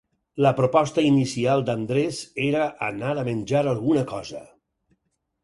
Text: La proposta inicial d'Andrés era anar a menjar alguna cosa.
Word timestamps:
La 0.43 0.51
proposta 0.59 1.03
inicial 1.07 1.61
d'Andrés 1.67 2.23
era 2.47 2.65
anar 2.89 3.13
a 3.13 3.27
menjar 3.29 3.63
alguna 3.75 4.05
cosa. 4.15 4.43